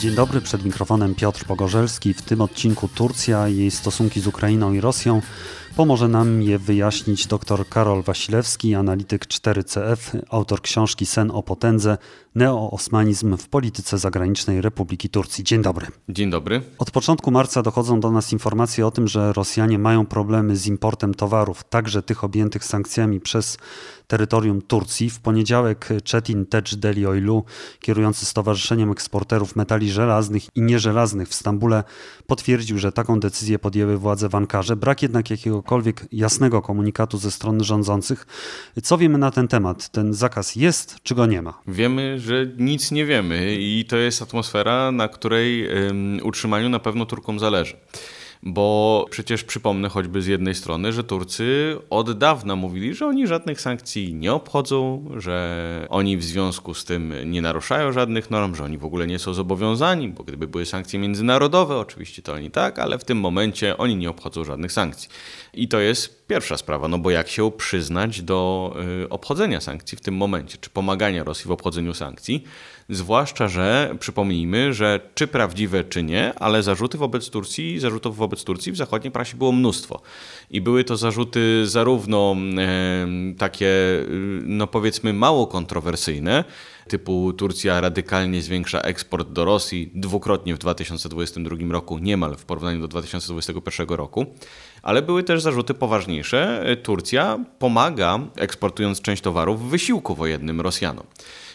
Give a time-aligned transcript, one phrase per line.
[0.00, 2.14] Dzień dobry, przed mikrofonem Piotr Pogorzelski.
[2.14, 5.22] W tym odcinku Turcja, jej stosunki z Ukrainą i Rosją.
[5.76, 9.96] Pomoże nam je wyjaśnić dr Karol Wasilewski, analityk 4CF,
[10.30, 11.98] autor książki Sen o potędze,
[12.34, 15.44] neoosmanizm w polityce zagranicznej Republiki Turcji.
[15.44, 15.86] Dzień dobry.
[16.08, 16.62] Dzień dobry.
[16.78, 21.14] Od początku marca dochodzą do nas informacje o tym, że Rosjanie mają problemy z importem
[21.14, 23.58] towarów, także tych objętych sankcjami przez
[24.10, 25.10] terytorium Turcji.
[25.10, 27.04] W poniedziałek Chetin Tejdeli
[27.80, 31.84] kierujący Stowarzyszeniem Eksporterów Metali Żelaznych i Nieżelaznych w Stambule,
[32.26, 34.76] potwierdził, że taką decyzję podjęły władze w Ankarze.
[34.76, 38.26] Brak jednak jakiegokolwiek jasnego komunikatu ze strony rządzących.
[38.82, 39.88] Co wiemy na ten temat?
[39.88, 41.60] Ten zakaz jest, czy go nie ma?
[41.66, 47.06] Wiemy, że nic nie wiemy i to jest atmosfera, na której um, utrzymaniu na pewno
[47.06, 47.76] Turkom zależy.
[48.42, 53.60] Bo przecież przypomnę choćby z jednej strony, że Turcy od dawna mówili, że oni żadnych
[53.60, 58.78] sankcji nie obchodzą, że oni w związku z tym nie naruszają żadnych norm, że oni
[58.78, 62.98] w ogóle nie są zobowiązani, bo gdyby były sankcje międzynarodowe, oczywiście to oni tak, ale
[62.98, 65.08] w tym momencie oni nie obchodzą żadnych sankcji.
[65.54, 68.72] I to jest pierwsza sprawa, no bo jak się przyznać do
[69.04, 72.44] y, obchodzenia sankcji w tym momencie, czy pomagania Rosji w obchodzeniu sankcji,
[72.88, 78.72] zwłaszcza, że przypomnijmy, że czy prawdziwe, czy nie, ale zarzuty wobec Turcji, zarzutów wobec Turcji
[78.72, 80.02] w zachodniej prasie było mnóstwo.
[80.50, 82.36] I były to zarzuty zarówno
[83.38, 86.44] takie, y, no powiedzmy, mało kontrowersyjne,
[86.90, 92.88] typu Turcja radykalnie zwiększa eksport do Rosji dwukrotnie w 2022 roku, niemal w porównaniu do
[92.88, 94.26] 2021 roku,
[94.82, 96.64] ale były też zarzuty poważniejsze.
[96.82, 101.06] Turcja pomaga, eksportując część towarów, w wysiłku wojennym Rosjanom.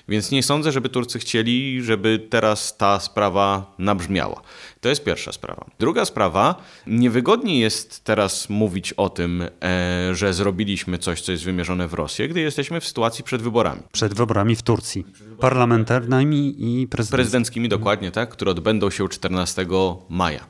[0.09, 4.42] Więc nie sądzę, żeby Turcy chcieli, żeby teraz ta sprawa nabrzmiała.
[4.81, 5.66] To jest pierwsza sprawa.
[5.80, 6.56] Druga sprawa,
[6.88, 12.28] niewygodnie jest teraz mówić o tym, e, że zrobiliśmy coś, co jest wymierzone w Rosję,
[12.28, 13.81] gdy jesteśmy w sytuacji przed wyborami.
[13.92, 15.06] Przed wyborami w Turcji.
[15.39, 17.17] Parlamentarnymi i prezydenckimi.
[17.17, 19.66] Prezydenckimi, dokładnie, tak, które odbędą się 14
[20.09, 20.45] maja.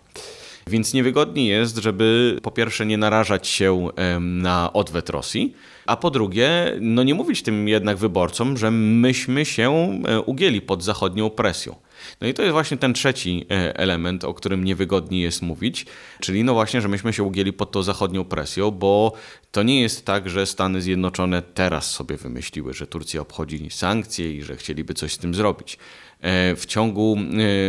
[0.68, 5.54] Więc niewygodnie jest, żeby po pierwsze nie narażać się na odwet Rosji,
[5.86, 10.84] a po drugie, no nie mówić tym jednak wyborcom, że myśmy się e, ugięli pod
[10.84, 11.76] zachodnią presją.
[12.22, 15.86] No i to jest właśnie ten trzeci e, element, o którym niewygodnie jest mówić,
[16.20, 19.14] czyli no właśnie, że myśmy się ugięli pod tą zachodnią presją, bo
[19.52, 24.44] to nie jest tak, że Stany Zjednoczone teraz sobie wymyśliły, że Turcja obchodzi sankcje i
[24.44, 25.78] że chcieliby coś z tym zrobić.
[26.26, 27.18] E, w ciągu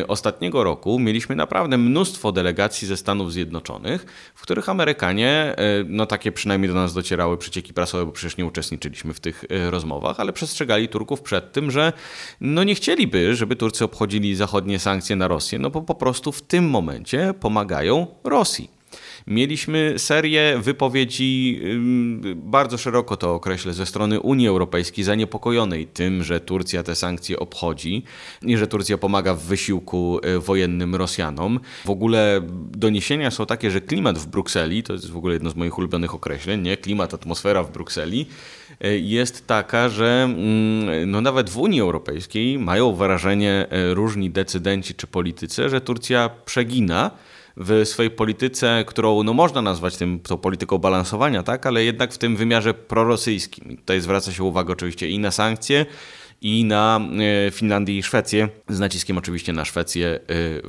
[0.01, 5.57] e, ostatniego roku mieliśmy naprawdę mnóstwo delegacji ze Stanów Zjednoczonych, w których Amerykanie, e,
[5.87, 10.21] no takie przynajmniej do nas docierały przecieki prasowe, bo przecież nie uczestniczyliśmy w tych rozmowach,
[10.21, 11.93] ale przestrzegali Turków przed tym, że
[12.41, 16.43] no nie chcieliby, żeby Turcy obchodzili zachodnie sankcje na Rosję, no bo po prostu w
[16.43, 18.76] tym momencie pomagają Rosji.
[19.27, 21.61] Mieliśmy serię wypowiedzi,
[22.35, 28.03] bardzo szeroko to określę, ze strony Unii Europejskiej zaniepokojonej tym, że Turcja te sankcje obchodzi
[28.43, 31.61] i że Turcja pomaga w wysiłku e, wojennym Rosjanom.
[31.85, 35.57] W ogóle doniesienia są takie, że klimat w Brukseli, to jest w ogóle jedno z
[35.57, 36.77] moich ulubionych określeń, nie?
[36.77, 38.27] klimat, atmosfera w Brukseli,
[38.81, 44.95] e, jest taka, że mm, no nawet w Unii Europejskiej mają wrażenie e, różni decydenci
[44.95, 47.11] czy politycy, że Turcja przegina
[47.57, 52.19] w swojej polityce, którą no, można nazwać tym, tą polityką balansowania, tak, ale jednak w
[52.19, 53.77] tym wymiarze prorosyjskim.
[53.77, 55.87] Tutaj zwraca się uwagę oczywiście i na sankcje,
[56.43, 57.01] i na
[57.47, 60.21] e, Finlandię i Szwecję, z naciskiem oczywiście na Szwecję e,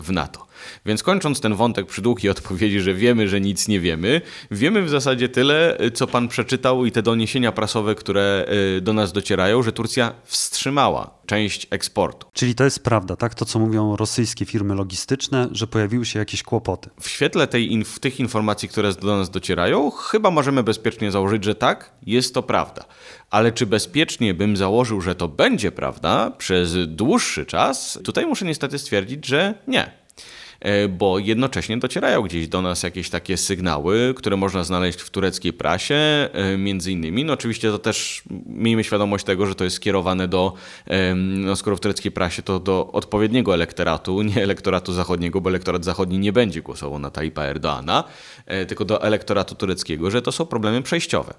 [0.01, 0.47] w NATO.
[0.85, 4.21] Więc kończąc ten wątek przy długiej odpowiedzi, że wiemy, że nic nie wiemy,
[4.51, 8.45] wiemy w zasadzie tyle, co pan przeczytał i te doniesienia prasowe, które
[8.77, 12.27] e, do nas docierają, że Turcja wstrzymała część eksportu.
[12.33, 13.35] Czyli to jest prawda, tak?
[13.35, 16.89] To, co mówią rosyjskie firmy logistyczne, że pojawiły się jakieś kłopoty.
[17.01, 21.91] W świetle tej, tych informacji, które do nas docierają, chyba możemy bezpiecznie założyć, że tak,
[22.05, 22.85] jest to prawda.
[23.29, 27.99] Ale czy bezpiecznie bym założył, że to będzie prawda przez dłuższy czas?
[28.03, 29.91] Tutaj muszę niestety stwierdzić, że nie.
[30.59, 35.53] E, bo jednocześnie docierają gdzieś do nas jakieś takie sygnały, które można znaleźć w tureckiej
[35.53, 37.25] prasie, e, między innymi.
[37.25, 40.53] No oczywiście to też miejmy świadomość tego, że to jest skierowane do,
[41.15, 46.19] no skoro w tureckiej prasie, to do odpowiedniego elektoratu, nie elektoratu zachodniego, bo elektorat zachodni
[46.19, 48.03] nie będzie głosował na Tayyipa Erdoana,
[48.45, 51.33] e, tylko do elektoratu tureckiego, że to są problemy przejściowe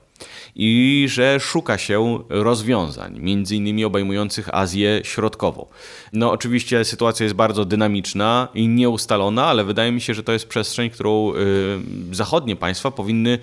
[0.55, 5.67] i że szuka się rozwiązań, między innymi obejmujących Azję Środkową.
[6.13, 8.69] No oczywiście sytuacja jest bardzo dynamiczna i
[9.09, 13.39] nieustalona, ale wydaje mi się, że to jest przestrzeń, którą y, zachodnie państwa powinny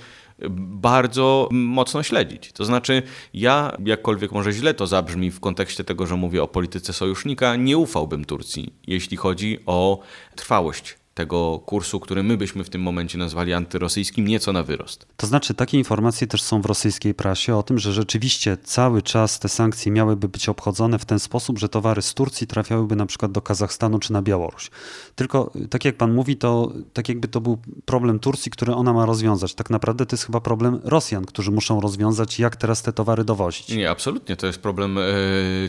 [0.50, 2.51] bardzo mocno śledzić.
[2.51, 3.03] To znaczy,
[3.33, 7.77] ja, jakkolwiek może źle to zabrzmi w kontekście tego, że mówię o polityce sojusznika, nie
[7.77, 10.00] ufałbym Turcji, jeśli chodzi o
[10.35, 15.07] trwałość tego kursu, który my byśmy w tym momencie nazwali antyrosyjskim, nieco na wyrost.
[15.17, 19.39] To znaczy, takie informacje też są w rosyjskiej prasie o tym, że rzeczywiście cały czas
[19.39, 23.31] te sankcje miałyby być obchodzone w ten sposób, że towary z Turcji trafiałyby na przykład
[23.31, 24.69] do Kazachstanu czy na Białoruś.
[25.15, 29.06] Tylko, tak jak pan mówi, to tak jakby to był problem Turcji, który ona ma
[29.06, 29.53] rozwiązać.
[29.53, 33.69] Tak naprawdę to jest chyba problem Rosjan, którzy muszą rozwiązać, jak teraz te towary dowozić.
[33.69, 35.03] Nie, absolutnie, to jest problem, e,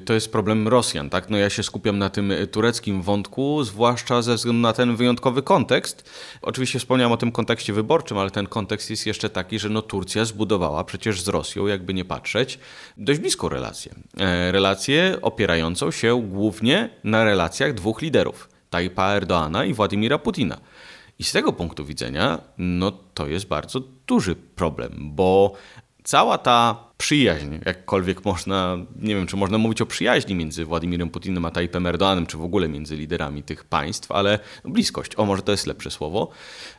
[0.04, 1.10] to jest problem Rosjan.
[1.10, 1.30] Tak?
[1.30, 6.10] No ja się skupiam na tym tureckim wątku, zwłaszcza ze względu na ten wyjątkowy kontekst.
[6.42, 10.24] Oczywiście wspomniałem o tym kontekście wyborczym, ale ten kontekst jest jeszcze taki, że no Turcja
[10.24, 12.58] zbudowała przecież z Rosją, jakby nie patrzeć,
[12.96, 13.94] dość bliską relację.
[14.18, 20.60] E, relację opierającą się głównie na relacjach dwóch liderów, Tajpa Erdoana i Władimira Putina.
[21.18, 25.52] I z tego punktu widzenia, no to jest bardzo duży problem, bo
[26.04, 31.44] cała ta przyjaźń, jakkolwiek można, nie wiem, czy można mówić o przyjaźni między Władimirem Putinem
[31.44, 35.52] a Tayyipem Erdoganem, czy w ogóle między liderami tych państw, ale bliskość, o może to
[35.52, 36.30] jest lepsze słowo,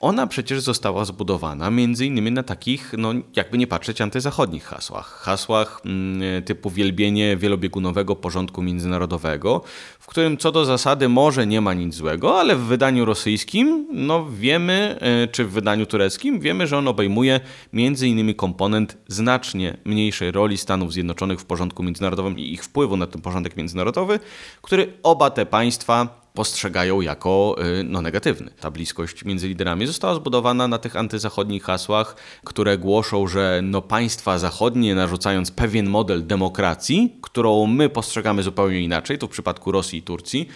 [0.01, 5.19] ona przecież została zbudowana między innymi na takich, no jakby nie patrzeć, antyzachodnich hasłach.
[5.23, 9.61] Hasłach mm, typu wielbienie wielobiegunowego porządku międzynarodowego,
[9.99, 14.25] w którym co do zasady może nie ma nic złego, ale w wydaniu rosyjskim, no
[14.25, 17.39] wiemy, e, czy w wydaniu tureckim, wiemy, że on obejmuje
[17.73, 22.97] między innymi komponent znacznie mniej mniejszej roli Stanów Zjednoczonych w porządku międzynarodowym i ich wpływu
[22.97, 24.19] na ten porządek międzynarodowy,
[24.61, 28.51] który oba te państwa postrzegają jako y, no, negatywny.
[28.59, 34.39] Ta bliskość między liderami została zbudowana na tych antyzachodnich hasłach, które głoszą, że no, państwa
[34.39, 40.01] zachodnie narzucając pewien model demokracji, którą my postrzegamy zupełnie inaczej, to w przypadku Rosji i
[40.01, 40.47] Turcji,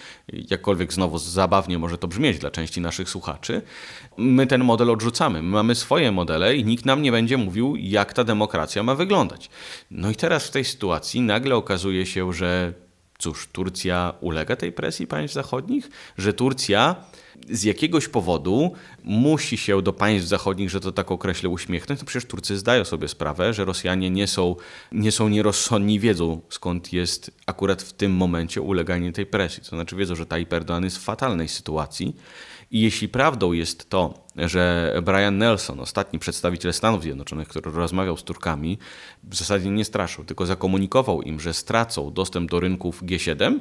[0.49, 3.61] jakkolwiek znowu zabawnie może to brzmieć dla części naszych słuchaczy,
[4.17, 5.41] my ten model odrzucamy.
[5.41, 9.49] My mamy swoje modele i nikt nam nie będzie mówił, jak ta demokracja ma wyglądać.
[9.91, 12.73] No i teraz w tej sytuacji nagle okazuje się, że
[13.21, 16.95] Cóż, Turcja ulega tej presji państw zachodnich, że Turcja
[17.49, 18.73] z jakiegoś powodu
[19.03, 22.01] musi się do państw zachodnich, że to tak określę, uśmiechnąć.
[22.01, 24.55] No przecież Turcy zdają sobie sprawę, że Rosjanie nie są,
[24.91, 29.63] nie są nierozsądni, wiedzą skąd jest akurat w tym momencie uleganie tej presji.
[29.63, 32.15] To znaczy wiedzą, że Tayyip Erdogan jest w fatalnej sytuacji
[32.71, 38.23] i jeśli prawdą jest to, że Brian Nelson, ostatni przedstawiciel Stanów Zjednoczonych, który rozmawiał z
[38.23, 38.77] Turkami,
[39.23, 43.59] w zasadzie nie straszył, tylko zakomunikował im, że stracą dostęp do rynków G7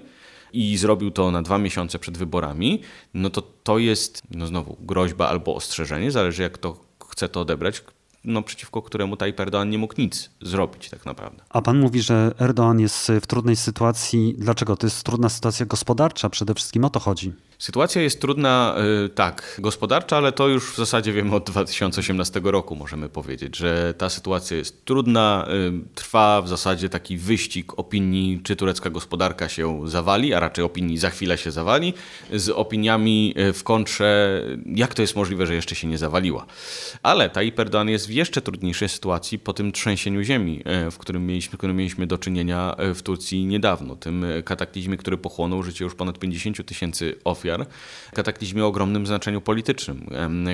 [0.52, 2.82] i zrobił to na dwa miesiące przed wyborami,
[3.14, 7.82] no to to jest, no znowu, groźba albo ostrzeżenie, zależy jak to chce to odebrać,
[8.24, 11.42] no, przeciwko któremu Tayyip Erdoğan nie mógł nic zrobić tak naprawdę.
[11.48, 14.34] A pan mówi, że Erdoğan jest w trudnej sytuacji.
[14.38, 14.76] Dlaczego?
[14.76, 17.32] To jest trudna sytuacja gospodarcza, przede wszystkim o to chodzi.
[17.60, 22.76] Sytuacja jest trudna, y, tak, gospodarcza, ale to już w zasadzie wiemy od 2018 roku,
[22.76, 25.48] możemy powiedzieć, że ta sytuacja jest trudna.
[25.68, 30.98] Y, trwa w zasadzie taki wyścig opinii, czy turecka gospodarka się zawali, a raczej opinii
[30.98, 31.94] za chwilę się zawali,
[32.32, 36.46] z opiniami y, w kontrze, jak to jest możliwe, że jeszcze się nie zawaliła.
[37.02, 41.58] Ale ta Erdogan jest w jeszcze trudniejszej sytuacji po tym trzęsieniu ziemi, w którym mieliśmy,
[41.58, 43.96] którym mieliśmy do czynienia w Turcji niedawno.
[43.96, 47.66] Tym kataklizmie, który pochłonął życie już ponad 50 tysięcy ofiar ofiar,
[48.14, 50.06] kataklizmie o ogromnym znaczeniu politycznym.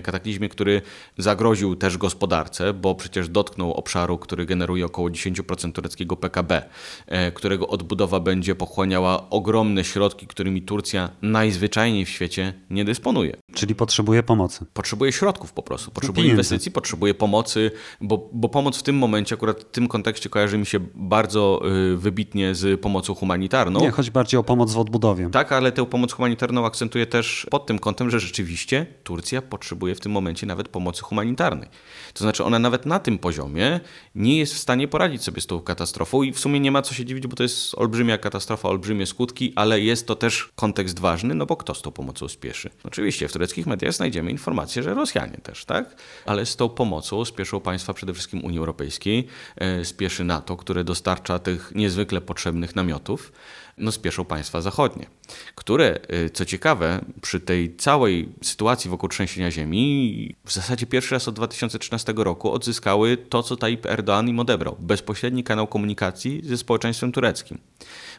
[0.03, 0.83] Kataklizmie, który
[1.19, 6.63] zagroził też gospodarce, bo przecież dotknął obszaru, który generuje około 10% tureckiego PKB,
[7.07, 13.37] e, którego odbudowa będzie pochłaniała ogromne środki, którymi Turcja najzwyczajniej w świecie nie dysponuje.
[13.55, 14.67] Czyli potrzebuje pomocy.
[14.75, 17.71] Potrzebuje środków po prostu, potrzebuje inwestycji, potrzebuje pomocy,
[18.01, 21.63] bo, bo pomoc w tym momencie, akurat w tym kontekście kojarzy mi się bardzo
[21.93, 23.81] y, wybitnie z pomocą humanitarną.
[23.81, 25.31] Nie, chodzi bardziej o pomoc w odbudowie.
[25.31, 29.95] Tak, ale tę pomoc humanitarną akcentuje akcentuję też pod tym kątem, że rzeczywiście Turcja potrzebuje
[29.95, 31.69] w tym momencie nawet pomocy humanitarnej.
[32.15, 33.81] To znaczy ona nawet na tym poziomie
[34.15, 36.95] nie jest w stanie poradzić sobie z tą katastrofą i w sumie nie ma co
[36.95, 41.35] się dziwić, bo to jest olbrzymia katastrofa, olbrzymie skutki, ale jest to też kontekst ważny,
[41.35, 42.71] no bo kto z tą pomocą spieszy?
[42.85, 45.97] Oczywiście w tureckich mediach znajdziemy informację, że Rosjanie też, tak?
[46.27, 49.27] Ale z tą pomocą spieszą państwa przede wszystkim Unii Europejskiej,
[49.57, 53.33] e, spieszy NATO, które dostarcza tych niezwykle potrzebnych namiotów
[53.79, 55.07] no spieszą państwa zachodnie,
[55.55, 61.29] które, y, co ciekawe, przy tej całej sytuacji wokół trzęsienia ziemi, w zasadzie pierwszy raz
[61.29, 64.77] od 2013 roku odzyskały to, co Tayyip Erdoğan im odebrał.
[64.79, 67.59] Bezpośredni kanał komunikacji ze społeczeństwem tureckim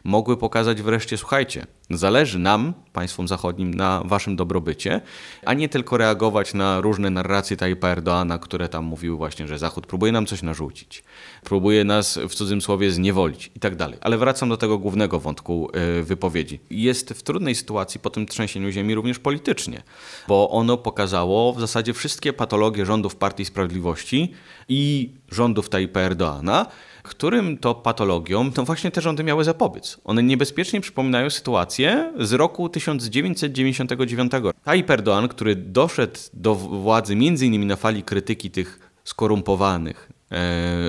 [0.04, 5.00] mogły pokazać wreszcie, słuchajcie, zależy nam, państwom zachodnim, na waszym dobrobycie,
[5.44, 9.86] a nie tylko reagować na różne narracje Tajpa Erdoana, które tam mówiły właśnie, że Zachód
[9.86, 11.04] próbuje nam coś narzucić,
[11.44, 13.98] próbuje nas w cudzym słowie zniewolić i tak dalej.
[14.00, 16.60] Ale wracam do tego głównego wątku e, wypowiedzi.
[16.70, 19.82] Jest w trudnej sytuacji po tym trzęsieniu ziemi również politycznie,
[20.28, 24.32] bo ono pokazało w zasadzie wszystkie patologie rządów Partii Sprawiedliwości
[24.68, 26.66] i rządów Tajpa Erdoana,
[27.02, 29.98] którym to patologiom to właśnie te rządy miały zapobiec.
[30.04, 34.32] One niebezpiecznie przypominają sytuację z roku 1999.
[34.64, 40.17] Tayyip Erdoğan, który doszedł do władzy innymi na fali krytyki tych skorumpowanych,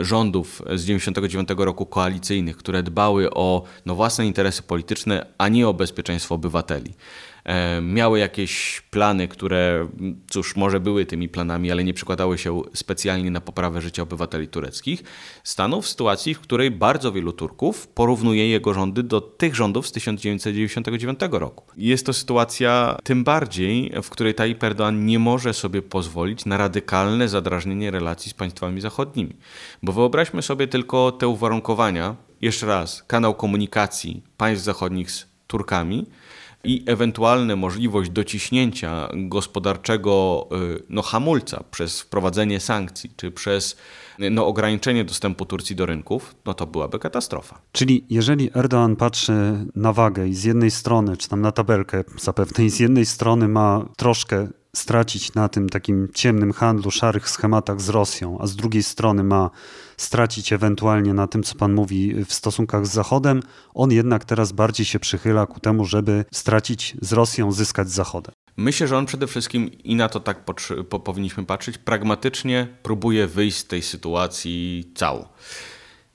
[0.02, 5.74] rządów z 1999 roku koalicyjnych, które dbały o no, własne interesy polityczne, a nie o
[5.74, 6.94] bezpieczeństwo obywateli.
[7.44, 9.88] E, miały jakieś plany, które,
[10.30, 15.04] cóż, może były tymi planami, ale nie przekładały się specjalnie na poprawę życia obywateli tureckich,
[15.44, 19.92] stanął w sytuacji, w której bardzo wielu Turków porównuje jego rządy do tych rządów z
[19.92, 21.66] 1999 roku.
[21.78, 27.28] Jest to sytuacja tym bardziej, w której Tayyip Erdoğan nie może sobie pozwolić na radykalne
[27.30, 29.36] zadrażnienie relacji z państwami zachodnimi.
[29.84, 36.06] Bo wyobraźmy sobie tylko te uwarunkowania, jeszcze raz, kanał komunikacji państw zachodnich z Turkami,
[36.64, 40.48] i ewentualne możliwość dociśnięcia gospodarczego
[40.78, 43.78] y, no, hamulca przez wprowadzenie sankcji czy przez
[44.32, 47.62] no, ograniczenie dostępu Turcji do rynków, no to byłaby katastrofa.
[47.72, 49.34] Czyli jeżeli Erdoğan patrzy
[49.76, 53.48] na wagę i z jednej strony, czy tam na tabelkę zapewne, i z jednej strony
[53.48, 58.84] ma troszkę stracić na tym takim ciemnym handlu, szarych schematach z Rosją, a z drugiej
[58.84, 59.50] strony ma
[60.00, 63.42] stracić ewentualnie na tym, co pan mówi w stosunkach z Zachodem,
[63.74, 68.34] on jednak teraz bardziej się przychyla ku temu, żeby stracić z Rosją, zyskać z Zachodem.
[68.58, 70.46] Myślę, że on przede wszystkim, i na to tak
[70.90, 75.26] po powinniśmy patrzeć, pragmatycznie próbuje wyjść z tej sytuacji całą.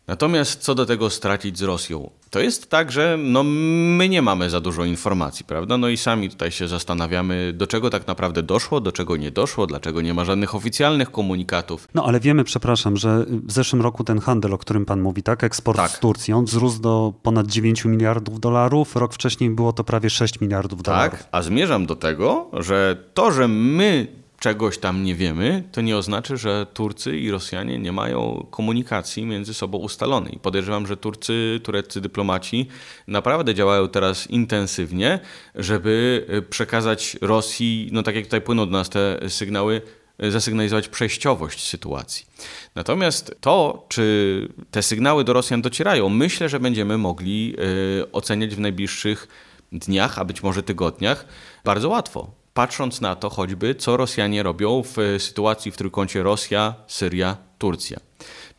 [0.06, 2.10] Natomiast co do tego stracić z Rosją?
[2.30, 5.78] To jest tak, że no, my nie mamy za dużo informacji, prawda?
[5.78, 9.66] No i sami tutaj się zastanawiamy, do czego tak naprawdę doszło, do czego nie doszło,
[9.66, 11.88] dlaczego nie ma żadnych oficjalnych komunikatów.
[11.94, 15.44] No ale wiemy, przepraszam, że w zeszłym roku ten handel, o którym pan mówi, tak?
[15.44, 15.90] Eksport tak.
[15.90, 20.40] z Turcji, on wzrósł do ponad 9 miliardów dolarów, rok wcześniej było to prawie 6
[20.40, 21.18] miliardów dolarów.
[21.18, 25.96] Tak, a zmierzam do tego, że to, że my czegoś tam nie wiemy, to nie
[25.96, 30.38] oznacza, że Turcy i Rosjanie nie mają komunikacji między sobą ustalonej.
[30.42, 32.68] Podejrzewam, że Turcy, tureccy dyplomaci
[33.06, 35.20] naprawdę działają teraz intensywnie,
[35.54, 39.82] żeby e, przekazać Rosji, no tak jak tutaj płyną do nas te sygnały,
[40.18, 42.26] e, zasygnalizować przejściowość sytuacji.
[42.74, 47.56] Natomiast to, czy te sygnały do Rosjan docierają, myślę, że będziemy mogli
[47.98, 49.28] e, oceniać w najbliższych
[49.72, 51.26] dniach, a być może tygodniach,
[51.64, 56.74] bardzo łatwo patrząc na to choćby, co Rosjanie robią w e, sytuacji w trójkącie Rosja,
[56.86, 58.00] Syria, Turcja.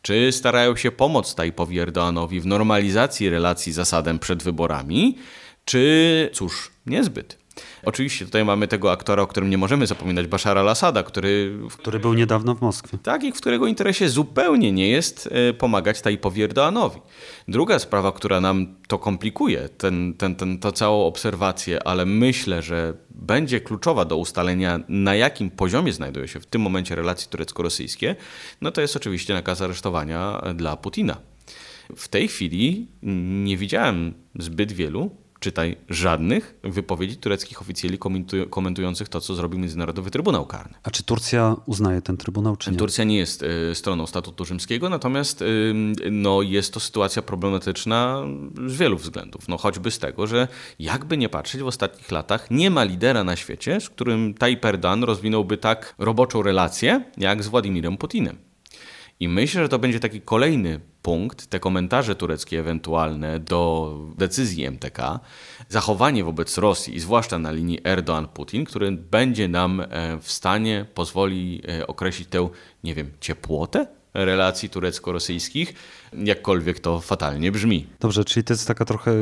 [0.02, 5.18] Czy starają się pomóc Tajpowi Erdoanowi w normalizacji relacji z Asadem przed wyborami,
[5.64, 7.45] czy cóż, niezbyt.
[7.84, 11.58] Oczywiście tutaj mamy tego aktora, o którym nie możemy zapominać, Bashara al-Assada, który...
[11.78, 12.98] Który był niedawno w Moskwie.
[12.98, 17.00] Tak, i w którego interesie zupełnie nie jest e, pomagać Tajpowi Erdoanowi.
[17.48, 22.94] Druga sprawa, która nam to komplikuje, ten, ten, ten, to całą obserwację, ale myślę, że
[23.10, 28.14] będzie kluczowa do ustalenia, na jakim poziomie znajdują się w tym momencie relacje turecko-rosyjskie,
[28.60, 31.16] no to jest oczywiście nakaz aresztowania dla Putina.
[31.96, 32.88] W tej chwili
[33.42, 35.10] nie widziałem zbyt wielu
[35.40, 37.98] czytaj, żadnych wypowiedzi tureckich oficjeli
[38.50, 40.74] komentujących to, co zrobił Międzynarodowy Trybunał Karny.
[40.82, 42.76] A czy Turcja uznaje ten Trybunał, czy nie?
[42.76, 45.46] Turcja nie jest e, stroną statutu rzymskiego, natomiast e,
[46.10, 48.22] no, jest to sytuacja problematyczna
[48.66, 49.48] z wielu względów.
[49.48, 53.36] No, choćby z tego, że jakby nie patrzeć, w ostatnich latach nie ma lidera na
[53.36, 58.45] świecie, z którym Tayyip Erdoğan rozwinąłby tak roboczą relację, jak z Władimirem Putinem.
[59.20, 65.20] I myślę, że to będzie taki kolejny punkt, te komentarze tureckie ewentualne do decyzji MTK,
[65.68, 69.86] zachowanie wobec Rosji, zwłaszcza na linii Erdoğan-Putin, który będzie nam e,
[70.20, 72.48] w stanie, pozwoli e, określić tę,
[72.84, 73.86] nie wiem, ciepłotę
[74.24, 75.74] relacji turecko-rosyjskich,
[76.12, 77.86] jakkolwiek to fatalnie brzmi.
[78.00, 79.12] Dobrze, czyli to jest taka trochę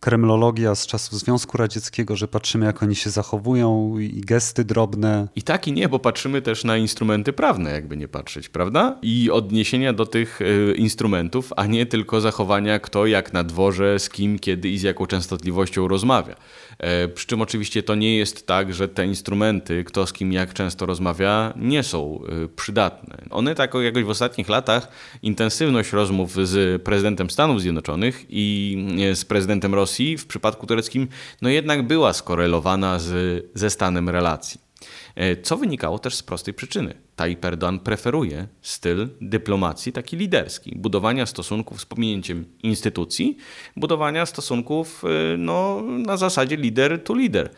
[0.00, 5.28] kremlologia z czasów Związku Radzieckiego, że patrzymy jak oni się zachowują i gesty drobne.
[5.36, 8.98] I tak i nie, bo patrzymy też na instrumenty prawne, jakby nie patrzeć, prawda?
[9.02, 14.08] I odniesienia do tych e, instrumentów, a nie tylko zachowania kto jak na dworze, z
[14.08, 16.36] kim, kiedy i z jaką częstotliwością rozmawia.
[16.78, 20.54] E, przy czym oczywiście to nie jest tak, że te instrumenty, kto z kim jak
[20.54, 23.16] często rozmawia, nie są e, przydatne.
[23.30, 24.88] One tak jakoś w ostatnich latach
[25.22, 28.76] intensywność rozmów z prezydentem Stanów Zjednoczonych i
[29.10, 31.08] e, z prezydentem Rosji w przypadku tureckim
[31.42, 34.60] no jednak była skorelowana z, ze stanem relacji.
[35.42, 36.94] Co wynikało też z prostej przyczyny.
[37.16, 43.36] Tayyip Erdoğan preferuje styl dyplomacji taki liderski, budowania stosunków z pominięciem instytucji,
[43.76, 47.50] budowania stosunków y, no, na zasadzie lider to lider.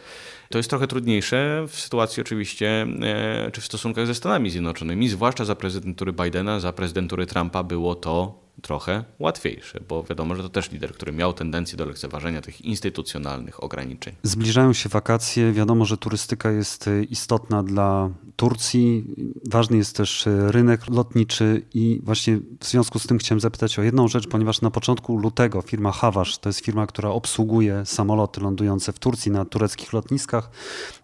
[0.52, 5.44] To jest trochę trudniejsze w sytuacji oczywiście, e, czy w stosunkach ze Stanami Zjednoczonymi, zwłaszcza
[5.44, 10.70] za prezydentury Bidena, za prezydentury Trumpa było to trochę łatwiejsze, bo wiadomo, że to też
[10.70, 14.14] lider, który miał tendencję do lekceważenia tych instytucjonalnych ograniczeń.
[14.22, 15.52] Zbliżają się wakacje.
[15.52, 19.14] Wiadomo, że turystyka jest y, istotna dla Turcji.
[19.50, 23.82] Ważny jest też y, rynek lotniczy i właśnie w związku z tym chciałem zapytać o
[23.82, 28.92] jedną rzecz, ponieważ na początku lutego firma Hawasz, to jest firma, która obsługuje samoloty lądujące
[28.92, 30.50] w Turcji na tureckich lotniskach,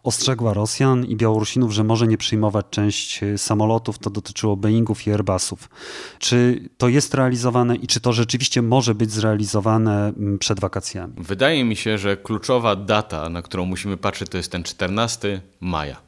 [0.02, 3.98] ostrzegła Rosjan i Białorusinów, że może nie przyjmować część y, samolotów.
[3.98, 5.70] To dotyczyło Boeingów i Airbusów.
[6.18, 11.14] Czy to jest realizowane i czy to rzeczywiście może być zrealizowane mm, przed wakacjami?
[11.16, 16.07] Wydaje mi się, że kluczowa data, na którą musimy patrzeć, to jest ten 14 maja.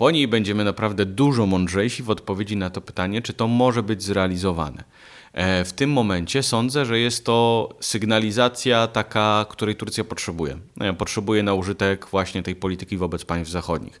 [0.00, 4.02] Po niej będziemy naprawdę dużo mądrzejsi w odpowiedzi na to pytanie, czy to może być
[4.02, 4.84] zrealizowane.
[5.32, 10.58] E, w tym momencie sądzę, że jest to sygnalizacja taka, której Turcja potrzebuje.
[10.80, 14.00] E, potrzebuje na użytek właśnie tej polityki wobec państw zachodnich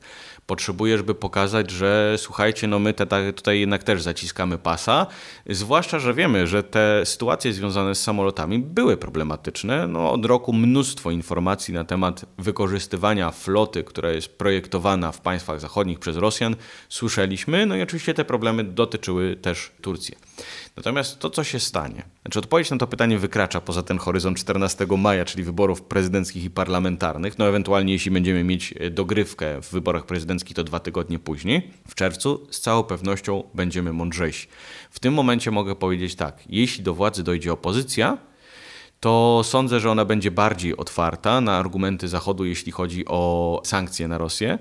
[0.50, 5.06] potrzebuje, żeby pokazać, że słuchajcie, no my te, tutaj jednak też zaciskamy pasa,
[5.46, 9.86] zwłaszcza, że wiemy, że te sytuacje związane z samolotami były problematyczne.
[9.88, 15.98] No, od roku mnóstwo informacji na temat wykorzystywania floty, która jest projektowana w państwach zachodnich
[15.98, 16.56] przez Rosjan,
[16.88, 20.29] słyszeliśmy, no i oczywiście te problemy dotyczyły też Turcji.
[20.76, 24.86] Natomiast to, co się stanie, znaczy odpowiedź na to pytanie wykracza poza ten horyzont 14
[24.98, 30.06] maja, czyli wyborów prezydenckich i parlamentarnych, no ewentualnie jeśli będziemy mieć e, dogrywkę w wyborach
[30.06, 34.48] prezydenckich, to dwa tygodnie później, w czerwcu, z całą pewnością będziemy mądrzejsi.
[34.90, 38.18] W tym momencie mogę powiedzieć tak, jeśli do władzy dojdzie opozycja,
[39.00, 44.18] to sądzę, że ona będzie bardziej otwarta na argumenty Zachodu, jeśli chodzi o sankcje na
[44.18, 44.58] Rosję,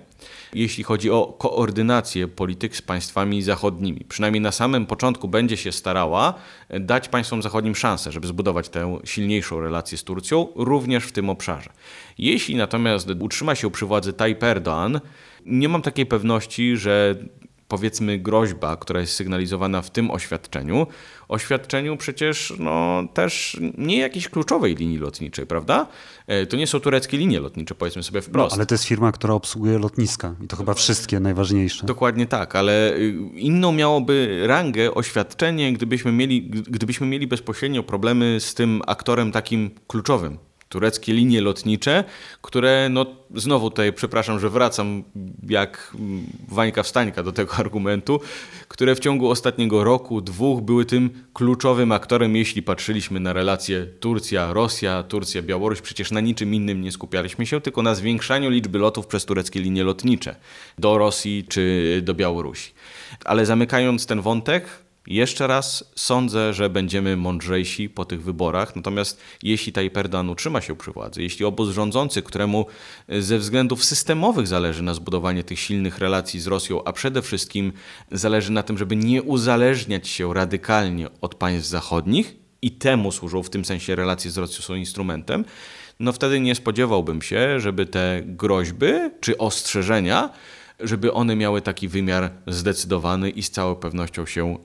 [0.53, 4.05] jeśli chodzi o koordynację polityk z państwami zachodnimi.
[4.10, 6.34] Przynajmniej na samym początku będzie się starała
[6.69, 11.69] dać państwom zachodnim szansę, żeby zbudować tę silniejszą relację z Turcją, również w tym obszarze.
[12.17, 15.00] Jeśli natomiast utrzyma się przy władzy Tayyip Erdoğan,
[15.46, 17.15] nie mam takiej pewności, że
[17.70, 20.88] powiedzmy groźba, która jest sygnalizowana w tym oświadczeniu,
[21.28, 25.88] oświadczeniu przecież no, też nie jakiejś kluczowej linii lotniczej, prawda?
[26.28, 28.52] E, to nie są tureckie linie lotnicze, powiedzmy sobie wprost.
[28.52, 31.86] No, ale to jest firma, która obsługuje lotniska i to chyba wszystkie najważniejsze.
[31.86, 38.54] Dokładnie tak, ale y, inną miałoby rangę oświadczenie, gdybyśmy mieli, gdybyśmy mieli bezpośrednio problemy z
[38.54, 42.04] tym aktorem takim kluczowym tureckie linie lotnicze,
[42.42, 45.04] które, no znowu tutaj przepraszam, że wracam
[45.50, 45.94] jak
[46.48, 48.20] wańka wstańka do tego argumentu,
[48.68, 55.04] które w ciągu ostatniego roku, dwóch były tym kluczowym aktorem, jeśli patrzyliśmy na relacje Turcja-Rosja,
[55.04, 59.60] Turcja-Białoruś, przecież na niczym innym nie skupialiśmy się, tylko na zwiększaniu liczby lotów przez tureckie
[59.60, 60.36] linie lotnicze
[60.77, 62.74] do Rosji czy do Białorusi.
[63.25, 64.66] Ale zamykając ten wątek,
[65.09, 70.75] jeszcze raz sądzę, że będziemy mądrzejsi po tych wyborach, natomiast jeśli Tayyip Erdoğan utrzyma się
[70.75, 72.65] przy władzy, jeśli obóz rządzący, któremu
[73.19, 77.74] ze względów systemowych zależy na zbudowanie tych silnych relacji z Rosją, a przede wszystkim
[78.11, 83.50] zależy na tym, żeby nie uzależniać się radykalnie od państw zachodnich i temu służą w
[83.50, 85.45] tym sensie relacje z Rosją są instrumentem,
[86.00, 88.91] no wtedy nie spodziewałbym się, żeby te groźby
[89.22, 90.29] czy ostrzeżenia
[90.79, 94.57] żeby one miały taki wymiar zdecydowany i z całą pewnością się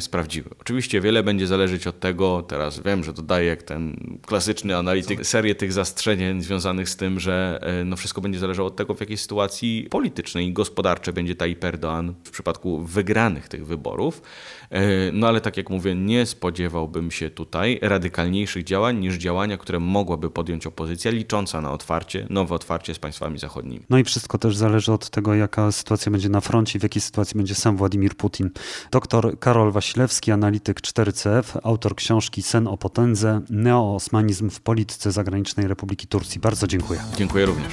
[0.00, 0.50] sprawdziły.
[0.60, 5.54] Oczywiście wiele będzie zależeć od tego, teraz wiem, że dodaję jak ten klasyczny analityk serię
[5.54, 9.16] tych zastrzeżeń związanych z tym, że e, no wszystko będzie zależało od tego, w jakiej
[9.16, 14.22] sytuacji politycznej i gospodarczej będzie ta Erdoğan w przypadku wygranych tych wyborów.
[14.70, 19.80] E, no ale tak jak mówię, nie spodziewałbym się tutaj radykalniejszych działań niż działania, które
[19.80, 23.84] mogłaby podjąć opozycja licząca na otwarcie, nowe otwarcie z państwami zachodnimi.
[23.90, 27.36] No i wszystko też zależy od tego, jaka sytuacja będzie na froncie, w jakiej sytuacji
[27.36, 28.50] będzie sam Władimir Putin.
[28.90, 36.06] Doktor Karol Wasilewski, analityk 4CF, autor książki Sen o potędze, neoosmanizm w polityce zagranicznej Republiki
[36.06, 36.40] Turcji.
[36.40, 37.00] Bardzo dziękuję.
[37.16, 37.72] Dziękuję również.